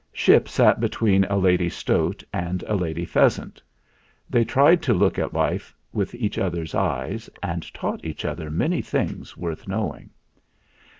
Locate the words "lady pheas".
2.73-3.37